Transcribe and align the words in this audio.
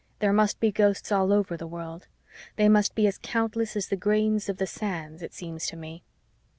There 0.17 0.33
must 0.33 0.59
be 0.59 0.71
ghosts 0.71 1.11
all 1.11 1.31
over 1.31 1.55
the 1.55 1.67
world. 1.67 2.07
They 2.55 2.67
must 2.67 2.95
be 2.95 3.05
as 3.05 3.19
countless 3.19 3.75
as 3.75 3.89
the 3.89 3.95
grains 3.95 4.49
of 4.49 4.57
the 4.57 4.65
sands, 4.65 5.21
it 5.21 5.31
seems 5.35 5.67
to 5.67 5.75
me. 5.77 6.03